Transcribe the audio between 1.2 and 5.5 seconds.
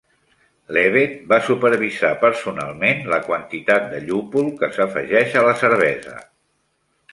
va supervisar personalment la quantitat de llúpol que s"afegeix a